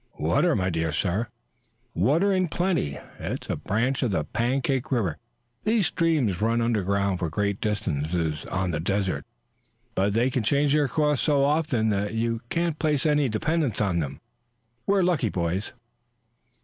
"Water, 0.17 0.55
my 0.55 0.71
dear 0.71 0.91
sir. 0.91 1.27
Water 1.93 2.33
in 2.33 2.47
plenty. 2.47 2.97
It's 3.19 3.51
a 3.51 3.55
branch 3.55 4.01
of 4.01 4.09
the 4.09 4.23
Pancake 4.23 4.91
River. 4.91 5.19
These 5.63 5.85
streams 5.85 6.41
run 6.41 6.59
underground 6.59 7.19
for 7.19 7.29
great 7.29 7.61
distances 7.61 8.43
on 8.45 8.71
the 8.71 8.79
desert, 8.79 9.27
but 9.93 10.13
they 10.13 10.31
change 10.31 10.73
their 10.73 10.87
course 10.87 11.21
so 11.21 11.45
often 11.45 11.89
that 11.89 12.15
you 12.15 12.41
can't 12.49 12.79
place 12.79 13.05
any 13.05 13.29
dependence 13.29 13.79
on 13.79 13.99
them. 13.99 14.19
We're 14.87 15.03
lucky, 15.03 15.29
boys." 15.29 15.71